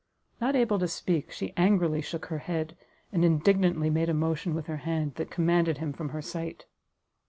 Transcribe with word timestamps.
Not 0.41 0.55
able 0.55 0.79
to 0.79 0.87
speak, 0.87 1.31
she 1.31 1.53
angrily 1.55 2.01
shook 2.01 2.25
her 2.25 2.39
head, 2.39 2.75
and 3.11 3.23
indignantly 3.23 3.91
made 3.91 4.09
a 4.09 4.15
motion 4.15 4.55
with 4.55 4.65
her 4.65 4.77
hand, 4.77 5.13
that 5.17 5.29
commanded 5.29 5.77
him 5.77 5.93
from 5.93 6.09
her 6.09 6.23
sight. 6.23 6.65